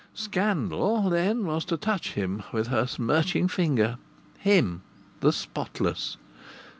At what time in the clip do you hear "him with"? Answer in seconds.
2.13-2.69